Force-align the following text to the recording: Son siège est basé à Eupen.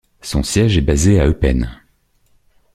Son 0.23 0.41
siège 0.41 0.79
est 0.79 0.81
basé 0.81 1.19
à 1.21 1.27
Eupen. 1.27 1.79